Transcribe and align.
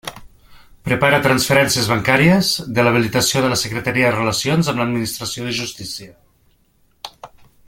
Prepara 0.87 1.19
transferències 1.25 1.89
bancàries 1.91 2.49
de 2.79 2.87
l'habilitació 2.87 3.43
de 3.45 3.53
la 3.53 3.61
Secretaria 3.67 4.09
de 4.09 4.17
Relacions 4.19 4.73
amb 4.73 4.83
l'Administració 4.83 5.49
de 5.51 5.57
Justícia. 5.63 6.15